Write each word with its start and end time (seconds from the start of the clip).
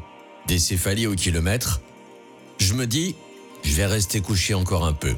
des 0.47 0.59
céphalies 0.59 1.07
au 1.07 1.15
kilomètre, 1.15 1.81
je 2.59 2.75
me 2.75 2.85
dis, 2.85 3.15
je 3.63 3.73
vais 3.73 3.87
rester 3.87 4.21
couché 4.21 4.53
encore 4.53 4.85
un 4.85 4.93
peu. 4.93 5.15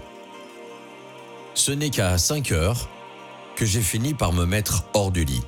Ce 1.53 1.73
n'est 1.73 1.89
qu'à 1.89 2.17
5 2.17 2.53
heures 2.53 2.87
que 3.57 3.65
j'ai 3.65 3.81
fini 3.81 4.13
par 4.13 4.31
me 4.31 4.45
mettre 4.45 4.85
hors 4.93 5.11
du 5.11 5.25
lit. 5.25 5.43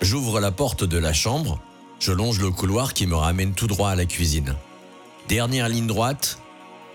J'ouvre 0.00 0.38
la 0.38 0.52
porte 0.52 0.84
de 0.84 0.98
la 0.98 1.12
chambre, 1.12 1.60
je 1.98 2.12
longe 2.12 2.38
le 2.38 2.52
couloir 2.52 2.94
qui 2.94 3.08
me 3.08 3.16
ramène 3.16 3.54
tout 3.54 3.66
droit 3.66 3.90
à 3.90 3.96
la 3.96 4.06
cuisine. 4.06 4.54
Dernière 5.28 5.68
ligne 5.68 5.88
droite, 5.88 6.38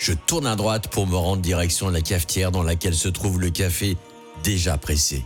je 0.03 0.11
tourne 0.11 0.47
à 0.47 0.57
droite 0.57 0.89
pour 0.89 1.07
me 1.07 1.15
rendre 1.15 1.41
direction 1.41 1.87
la 1.87 2.01
cafetière 2.01 2.51
dans 2.51 2.61
laquelle 2.61 2.93
se 2.93 3.07
trouve 3.07 3.39
le 3.39 3.49
café 3.49 3.95
déjà 4.43 4.77
pressé. 4.77 5.23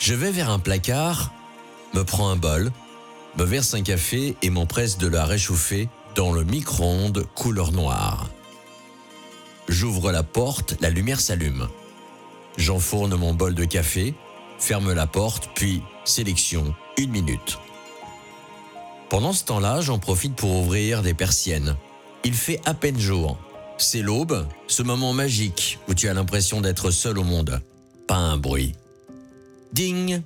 Je 0.00 0.14
vais 0.14 0.32
vers 0.32 0.50
un 0.50 0.58
placard, 0.58 1.32
me 1.94 2.02
prends 2.02 2.28
un 2.28 2.34
bol, 2.34 2.72
me 3.38 3.44
verse 3.44 3.74
un 3.74 3.82
café 3.82 4.34
et 4.42 4.50
m'empresse 4.50 4.98
de 4.98 5.06
la 5.06 5.24
réchauffer 5.26 5.88
dans 6.16 6.32
le 6.32 6.42
micro-ondes 6.42 7.24
couleur 7.36 7.70
noire. 7.70 8.28
J'ouvre 9.68 10.10
la 10.10 10.24
porte, 10.24 10.74
la 10.80 10.90
lumière 10.90 11.20
s'allume. 11.20 11.68
J'enfourne 12.56 13.14
mon 13.14 13.32
bol 13.32 13.54
de 13.54 13.64
café, 13.64 14.12
ferme 14.58 14.92
la 14.92 15.06
porte, 15.06 15.50
puis 15.54 15.82
sélection, 16.04 16.74
une 16.96 17.12
minute. 17.12 17.60
Pendant 19.08 19.32
ce 19.32 19.44
temps-là, 19.44 19.82
j'en 19.82 20.00
profite 20.00 20.34
pour 20.34 20.50
ouvrir 20.50 21.02
des 21.02 21.14
persiennes. 21.14 21.76
Il 22.24 22.34
fait 22.34 22.60
à 22.64 22.74
peine 22.74 22.98
jour. 22.98 23.38
C'est 23.78 24.02
l'aube, 24.02 24.46
ce 24.66 24.82
moment 24.82 25.12
magique 25.12 25.78
où 25.88 25.94
tu 25.94 26.08
as 26.08 26.14
l'impression 26.14 26.60
d'être 26.60 26.90
seul 26.90 27.18
au 27.18 27.24
monde. 27.24 27.60
Pas 28.06 28.16
un 28.16 28.36
bruit. 28.36 28.74
Ding 29.72 30.20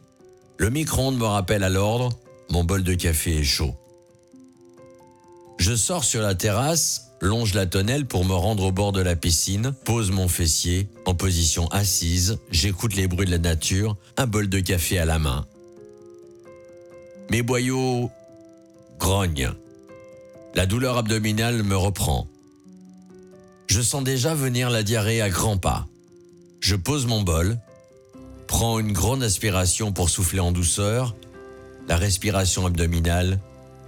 Le 0.57 0.71
micro-ondes 0.71 1.19
me 1.19 1.25
rappelle 1.25 1.63
à 1.63 1.69
l'ordre, 1.69 2.11
mon 2.51 2.65
bol 2.65 2.83
de 2.83 2.95
café 2.95 3.39
est 3.39 3.45
chaud. 3.45 3.75
Je 5.59 5.77
sors 5.77 6.03
sur 6.03 6.21
la 6.21 6.35
terrasse, 6.35 7.11
longe 7.21 7.55
la 7.55 7.67
tonnelle 7.67 8.07
pour 8.07 8.25
me 8.25 8.35
rendre 8.35 8.65
au 8.65 8.73
bord 8.73 8.93
de 8.93 9.01
la 9.01 9.15
piscine, 9.15 9.73
pose 9.85 10.11
mon 10.11 10.29
fessier, 10.29 10.89
en 11.07 11.15
position 11.15 11.69
assise, 11.69 12.39
j'écoute 12.51 12.97
les 12.97 13.07
bruits 13.07 13.27
de 13.27 13.31
la 13.31 13.39
nature, 13.39 13.97
un 14.17 14.27
bol 14.27 14.49
de 14.49 14.59
café 14.59 14.99
à 14.99 15.05
la 15.05 15.19
main. 15.19 15.47
Mes 17.31 17.43
boyaux 17.43 18.11
grognent. 18.99 19.55
La 20.55 20.67
douleur 20.67 20.97
abdominale 20.99 21.65
me 21.65 21.77
reprend. 21.77 22.29
Je 23.67 23.83
sens 23.83 24.05
déjà 24.05 24.35
venir 24.35 24.71
la 24.71 24.85
diarrhée 24.85 25.21
à 25.21 25.29
grands 25.29 25.59
pas. 25.59 25.89
Je 26.61 26.77
pose 26.77 27.07
mon 27.07 27.23
bol, 27.23 27.59
prends 28.47 28.79
une 28.79 28.93
grande 28.93 29.25
aspiration 29.25 29.93
pour 29.93 30.11
souffler 30.11 30.39
en 30.39 30.53
douceur. 30.53 31.17
La 31.89 31.97
respiration 31.97 32.67
abdominale 32.67 33.41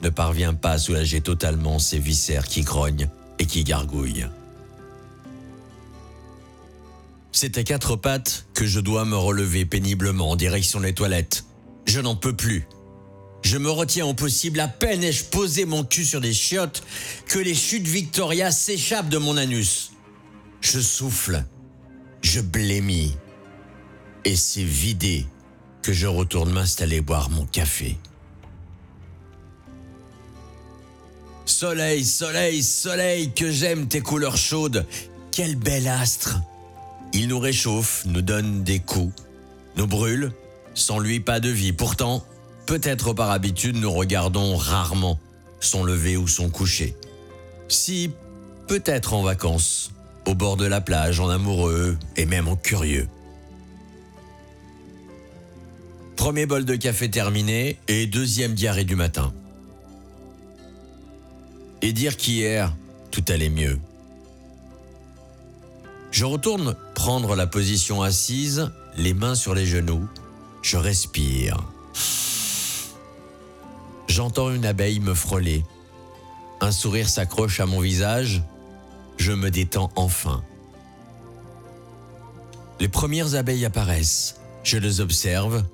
ne 0.02 0.08
parvient 0.08 0.54
pas 0.54 0.72
à 0.72 0.78
soulager 0.78 1.20
totalement 1.20 1.78
ces 1.78 2.00
viscères 2.00 2.48
qui 2.48 2.62
grognent 2.62 3.08
et 3.38 3.46
qui 3.46 3.62
gargouillent. 3.62 4.26
C'est 7.30 7.58
à 7.58 7.62
quatre 7.62 7.94
pattes 7.94 8.46
que 8.54 8.66
je 8.66 8.80
dois 8.80 9.04
me 9.04 9.16
relever 9.16 9.66
péniblement 9.66 10.30
en 10.30 10.36
direction 10.36 10.80
des 10.80 10.94
toilettes. 10.94 11.44
Je 11.86 12.00
n'en 12.00 12.16
peux 12.16 12.34
plus. 12.34 12.66
Je 13.46 13.58
me 13.58 13.70
retiens 13.70 14.06
au 14.06 14.12
possible, 14.12 14.58
à 14.58 14.66
peine 14.66 15.04
ai-je 15.04 15.22
posé 15.22 15.66
mon 15.66 15.84
cul 15.84 16.04
sur 16.04 16.20
des 16.20 16.34
chiottes 16.34 16.82
que 17.28 17.38
les 17.38 17.54
chutes 17.54 17.86
Victoria 17.86 18.50
s'échappent 18.50 19.08
de 19.08 19.18
mon 19.18 19.36
anus. 19.36 19.92
Je 20.60 20.80
souffle, 20.80 21.44
je 22.22 22.40
blémis, 22.40 23.14
et 24.24 24.34
c'est 24.34 24.64
vidé 24.64 25.26
que 25.82 25.92
je 25.92 26.08
retourne 26.08 26.50
m'installer 26.50 27.00
boire 27.00 27.30
mon 27.30 27.46
café. 27.46 27.96
Soleil, 31.44 32.04
soleil, 32.04 32.64
soleil, 32.64 33.32
que 33.32 33.52
j'aime 33.52 33.86
tes 33.86 34.00
couleurs 34.00 34.36
chaudes. 34.36 34.84
Quel 35.30 35.54
bel 35.54 35.86
astre. 35.86 36.40
Il 37.12 37.28
nous 37.28 37.38
réchauffe, 37.38 38.06
nous 38.06 38.22
donne 38.22 38.64
des 38.64 38.80
coups, 38.80 39.14
nous 39.76 39.86
brûle, 39.86 40.32
sans 40.74 40.98
lui 40.98 41.20
pas 41.20 41.38
de 41.38 41.48
vie. 41.48 41.72
Pourtant, 41.72 42.26
peut-être 42.66 43.12
par 43.12 43.30
habitude, 43.30 43.76
nous 43.76 43.90
regardons 43.90 44.56
rarement 44.56 45.18
son 45.60 45.84
lever 45.84 46.16
ou 46.16 46.28
son 46.28 46.50
coucher. 46.50 46.96
Si, 47.68 48.10
peut-être 48.66 49.14
en 49.14 49.22
vacances, 49.22 49.92
au 50.26 50.34
bord 50.34 50.56
de 50.56 50.66
la 50.66 50.80
plage, 50.80 51.20
en 51.20 51.28
amoureux 51.28 51.96
et 52.16 52.26
même 52.26 52.48
en 52.48 52.56
curieux. 52.56 53.08
Premier 56.16 56.46
bol 56.46 56.64
de 56.64 56.74
café 56.74 57.10
terminé 57.10 57.78
et 57.88 58.06
deuxième 58.06 58.54
diarrhée 58.54 58.84
du 58.84 58.96
matin 58.96 59.32
et 61.82 61.92
dire 61.92 62.16
qu'hier, 62.16 62.74
tout 63.10 63.24
allait 63.28 63.48
mieux. 63.48 63.78
Je 66.10 66.24
retourne 66.24 66.74
prendre 66.94 67.36
la 67.36 67.46
position 67.46 68.02
assise, 68.02 68.70
les 68.96 69.14
mains 69.14 69.34
sur 69.34 69.54
les 69.54 69.66
genoux. 69.66 70.08
Je 70.62 70.78
respire. 70.78 71.58
J'entends 74.16 74.48
une 74.48 74.64
abeille 74.64 75.00
me 75.00 75.12
frôler. 75.12 75.62
Un 76.62 76.72
sourire 76.72 77.06
s'accroche 77.06 77.60
à 77.60 77.66
mon 77.66 77.80
visage. 77.80 78.42
Je 79.18 79.32
me 79.32 79.50
détends 79.50 79.90
enfin. 79.94 80.42
Les 82.80 82.88
premières 82.88 83.34
abeilles 83.34 83.66
apparaissent. 83.66 84.36
Je 84.64 84.78
les 84.78 85.02
observe, 85.02 85.64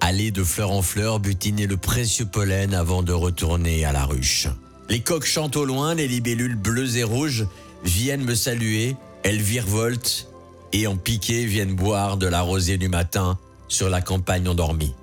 aller 0.00 0.30
de 0.30 0.42
fleur 0.42 0.70
en 0.70 0.80
fleur, 0.80 1.20
butiner 1.20 1.66
le 1.66 1.76
précieux 1.76 2.24
pollen 2.24 2.72
avant 2.72 3.02
de 3.02 3.12
retourner 3.12 3.84
à 3.84 3.92
la 3.92 4.06
ruche. 4.06 4.48
Les 4.88 5.00
coqs 5.00 5.26
chantent 5.26 5.56
au 5.56 5.66
loin, 5.66 5.94
les 5.94 6.08
libellules 6.08 6.56
bleues 6.56 6.96
et 6.96 7.04
rouges 7.04 7.46
viennent 7.84 8.24
me 8.24 8.34
saluer, 8.34 8.96
elles 9.24 9.42
virevoltent 9.42 10.26
et 10.72 10.86
en 10.86 10.96
piqué 10.96 11.44
viennent 11.44 11.76
boire 11.76 12.16
de 12.16 12.28
la 12.28 12.40
rosée 12.40 12.78
du 12.78 12.88
matin 12.88 13.38
sur 13.68 13.90
la 13.90 14.00
campagne 14.00 14.48
endormie. 14.48 14.94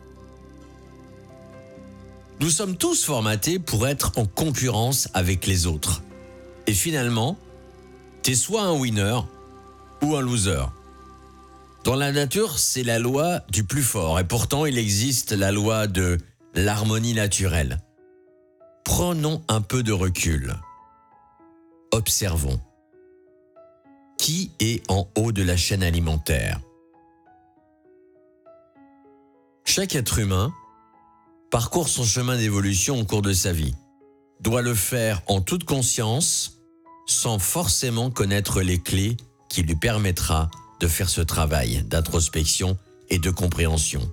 Nous 2.40 2.50
sommes 2.52 2.78
tous 2.78 3.04
formatés 3.04 3.58
pour 3.58 3.88
être 3.88 4.12
en 4.18 4.26
concurrence 4.26 5.10
avec 5.16 5.48
les 5.48 5.66
autres. 5.66 6.04
Et 6.68 6.74
finalement, 6.74 7.38
t'es 8.22 8.36
soit 8.36 8.62
un 8.62 8.74
winner 8.74 9.20
ou 10.04 10.16
un 10.16 10.22
loser. 10.22 10.66
Dans 11.84 11.96
la 11.96 12.12
nature, 12.12 12.60
c'est 12.60 12.84
la 12.84 13.00
loi 13.00 13.40
du 13.50 13.64
plus 13.64 13.82
fort 13.82 14.20
et 14.20 14.24
pourtant 14.24 14.66
il 14.66 14.78
existe 14.78 15.32
la 15.32 15.52
loi 15.52 15.88
de 15.88 16.20
l'harmonie 16.54 17.14
naturelle. 17.14 17.80
Prenons 18.84 19.42
un 19.48 19.62
peu 19.62 19.82
de 19.82 19.92
recul. 19.92 20.54
Observons. 21.92 22.60
Qui 24.18 24.52
est 24.60 24.84
en 24.92 25.08
haut 25.16 25.32
de 25.32 25.42
la 25.44 25.58
chaîne 25.58 25.84
alimentaire? 25.84 26.60
Chaque 29.66 29.96
être 29.96 30.20
humain 30.20 30.54
parcourt 31.50 31.90
son 31.90 32.04
chemin 32.04 32.38
d'évolution 32.38 33.00
au 33.00 33.06
cours 33.06 33.22
de 33.22 33.34
sa 33.34 33.52
vie, 33.52 33.74
doit 34.42 34.62
le 34.62 34.76
faire 34.76 35.22
en 35.28 35.42
toute 35.42 35.64
conscience, 35.64 36.60
sans 37.06 37.40
forcément 37.40 38.12
connaître 38.12 38.62
les 38.62 38.80
clés 38.80 39.18
qui 39.50 39.64
lui 39.64 39.76
permettra 39.76 40.50
de 40.80 40.88
faire 40.88 41.10
ce 41.10 41.22
travail 41.22 41.84
d'introspection 41.84 42.78
et 43.10 43.20
de 43.20 43.30
compréhension. 43.32 44.12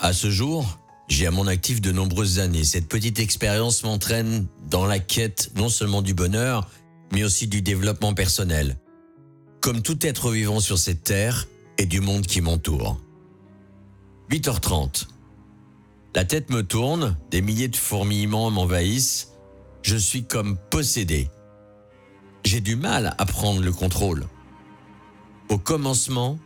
À 0.00 0.12
ce 0.12 0.30
jour, 0.30 0.78
j'ai 1.08 1.26
à 1.26 1.30
mon 1.30 1.46
actif 1.46 1.80
de 1.80 1.92
nombreuses 1.92 2.38
années. 2.38 2.64
Cette 2.64 2.88
petite 2.88 3.18
expérience 3.20 3.84
m'entraîne 3.84 4.46
dans 4.70 4.86
la 4.86 4.98
quête 4.98 5.50
non 5.56 5.68
seulement 5.68 6.02
du 6.02 6.14
bonheur, 6.14 6.68
mais 7.12 7.22
aussi 7.22 7.46
du 7.46 7.60
développement 7.60 8.14
personnel. 8.14 8.78
Comme 9.60 9.82
tout 9.82 10.04
être 10.04 10.30
vivant 10.30 10.58
sur 10.58 10.78
cette 10.78 11.04
terre 11.04 11.46
et 11.78 11.86
du 11.86 12.00
monde 12.00 12.26
qui 12.26 12.40
m'entoure. 12.40 12.98
8h30. 14.30 15.06
La 16.14 16.24
tête 16.24 16.50
me 16.50 16.62
tourne, 16.62 17.16
des 17.30 17.40
milliers 17.40 17.68
de 17.68 17.76
fourmillements 17.76 18.50
m'envahissent. 18.50 19.32
Je 19.82 19.96
suis 19.96 20.24
comme 20.24 20.56
possédé. 20.70 21.30
J'ai 22.44 22.60
du 22.60 22.76
mal 22.76 23.14
à 23.18 23.26
prendre 23.26 23.62
le 23.62 23.72
contrôle. 23.72 24.26
Au 25.48 25.58
commencement, 25.58 26.38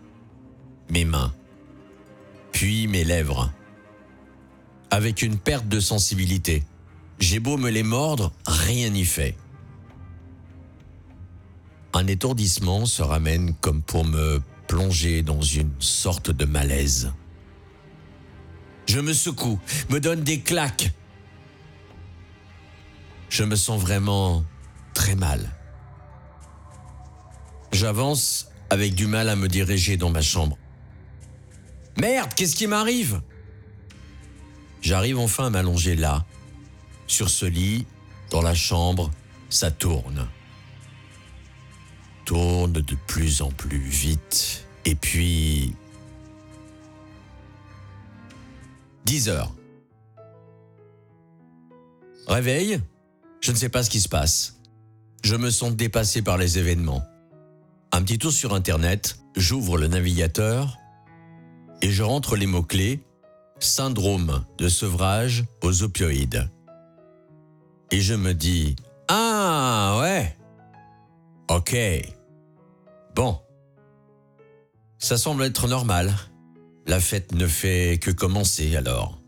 mes 0.91 1.05
mains, 1.05 1.33
puis 2.53 2.87
mes 2.87 3.05
lèvres 3.05 3.53
avec 4.91 5.23
une 5.23 5.39
perte 5.39 5.69
de 5.69 5.81
sensibilité. 5.81 6.65
J'ai 7.19 7.41
beau 7.41 7.57
me 7.57 7.71
les 7.71 7.83
mordre, 7.83 8.33
rien 8.47 8.91
n'y 8.91 9.05
fait. 9.05 9.37
Un 11.93 12.07
étourdissement 12.07 12.87
se 12.87 13.03
ramène 13.03 13.55
comme 13.61 13.83
pour 13.83 14.05
me 14.05 14.41
plonger 14.69 15.23
dans 15.23 15.41
une 15.41 15.73
sorte 15.81 16.31
de 16.31 16.45
malaise. 16.45 17.13
Je 18.87 19.01
me 19.01 19.13
secoue, 19.13 19.59
me 19.91 20.01
donne 20.01 20.23
des 20.23 20.41
claques. 20.41 20.93
Je 23.29 23.45
me 23.45 23.57
sens 23.57 23.81
vraiment 23.81 24.45
très 24.95 25.17
mal. 25.17 25.51
J'avance 27.73 28.49
avec 28.71 28.95
du 28.95 29.07
mal 29.07 29.29
à 29.29 29.37
me 29.37 29.49
diriger 29.49 29.97
dans 29.97 30.11
ma 30.11 30.23
chambre. 30.23 30.57
Merde, 31.99 32.33
qu'est-ce 32.35 32.57
qui 32.57 32.67
m'arrive? 32.67 33.21
J'arrive 34.83 35.19
enfin 35.19 35.47
à 35.47 35.51
m'allonger 35.51 35.97
là, 35.97 36.25
sur 37.07 37.29
ce 37.29 37.47
lit, 37.47 37.87
dans 38.31 38.43
la 38.43 38.55
chambre, 38.55 39.11
ça 39.51 39.71
tourne. 39.71 40.29
Tourne 42.25 42.73
de 42.73 42.97
plus 43.07 43.43
en 43.43 43.51
plus 43.51 43.79
vite. 43.79 44.67
Et 44.85 44.95
puis... 44.95 45.75
10 49.07 49.29
heures. 49.29 49.55
Réveil, 52.27 52.81
je 53.41 53.53
ne 53.53 53.57
sais 53.57 53.69
pas 53.69 53.85
ce 53.85 53.91
qui 53.91 54.01
se 54.01 54.09
passe. 54.09 54.61
Je 55.23 55.37
me 55.37 55.51
sens 55.51 55.77
dépassé 55.77 56.23
par 56.23 56.37
les 56.37 56.59
événements. 56.59 57.05
Un 57.93 58.03
petit 58.03 58.19
tour 58.19 58.33
sur 58.33 58.53
Internet, 58.53 59.21
j'ouvre 59.37 59.79
le 59.79 59.87
navigateur 59.87 60.77
et 61.83 61.91
je 61.91 62.03
rentre 62.03 62.35
les 62.35 62.47
mots-clés 62.47 63.01
syndrome 63.61 64.45
de 64.59 64.69
sevrage 64.69 65.45
aux 65.63 65.85
opioïdes. 65.85 66.51
Et 67.93 68.01
je 68.01 68.15
me 68.15 68.35
dis, 68.35 68.75
ah 69.07 70.01
ouais, 70.01 70.37
ok, 71.49 71.77
bon, 73.15 73.39
ça 74.99 75.17
semble 75.17 75.45
être 75.45 75.69
normal. 75.69 76.13
La 76.89 77.01
fête 77.01 77.35
ne 77.35 77.49
fait 77.49 77.99
que 78.01 78.13
commencer 78.13 78.77
alors. 78.77 79.19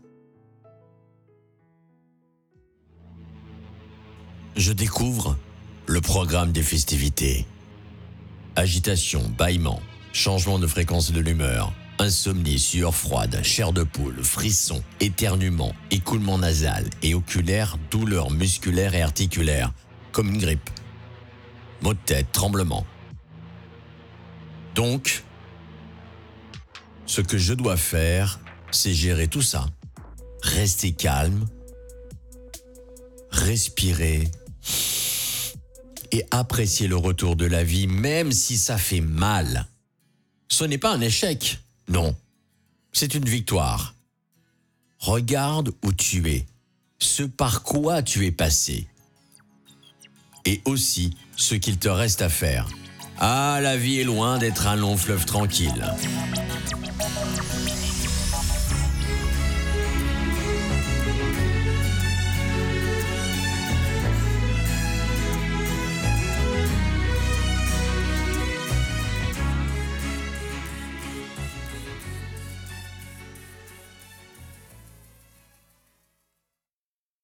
Je 4.55 4.71
découvre 4.71 5.37
le 5.85 5.99
programme 5.99 6.53
des 6.53 6.63
festivités. 6.63 7.45
Agitation, 8.55 9.21
bâillement, 9.37 9.81
changement 10.13 10.57
de 10.57 10.67
fréquence 10.67 11.11
de 11.11 11.19
l'humeur, 11.19 11.73
insomnie, 11.97 12.59
sueur 12.59 12.95
froide, 12.95 13.41
chair 13.43 13.73
de 13.73 13.83
poule, 13.83 14.23
frisson, 14.23 14.81
éternuement, 15.01 15.73
écoulement 15.91 16.37
nasal 16.37 16.85
et 17.03 17.13
oculaire, 17.13 17.77
douleur 17.91 18.31
musculaire 18.31 18.95
et 18.95 19.01
articulaire, 19.01 19.73
comme 20.13 20.29
une 20.29 20.39
grippe. 20.39 20.69
Maux 21.81 21.93
de 21.93 21.99
tête, 22.05 22.31
tremblement. 22.31 22.85
Donc, 24.75 25.23
ce 27.19 27.23
que 27.25 27.37
je 27.37 27.53
dois 27.53 27.75
faire, 27.75 28.39
c'est 28.71 28.93
gérer 28.93 29.27
tout 29.27 29.41
ça. 29.41 29.65
Rester 30.41 30.93
calme, 30.93 31.45
respirer 33.29 34.31
et 36.13 36.23
apprécier 36.31 36.87
le 36.87 36.95
retour 36.95 37.35
de 37.35 37.45
la 37.45 37.65
vie 37.65 37.87
même 37.87 38.31
si 38.31 38.55
ça 38.55 38.77
fait 38.77 39.01
mal. 39.01 39.67
Ce 40.47 40.63
n'est 40.63 40.77
pas 40.77 40.93
un 40.93 41.01
échec, 41.01 41.59
non. 41.89 42.15
C'est 42.93 43.15
une 43.15 43.27
victoire. 43.27 43.95
Regarde 44.99 45.73
où 45.83 45.91
tu 45.91 46.31
es, 46.31 46.45
ce 46.99 47.23
par 47.23 47.63
quoi 47.63 48.01
tu 48.01 48.25
es 48.27 48.31
passé. 48.31 48.87
Et 50.45 50.61
aussi 50.63 51.17
ce 51.35 51.55
qu'il 51.55 51.79
te 51.79 51.89
reste 51.89 52.21
à 52.21 52.29
faire. 52.29 52.69
Ah, 53.17 53.59
la 53.61 53.75
vie 53.75 53.99
est 53.99 54.05
loin 54.05 54.37
d'être 54.37 54.67
un 54.67 54.77
long 54.77 54.95
fleuve 54.95 55.25
tranquille. 55.25 55.83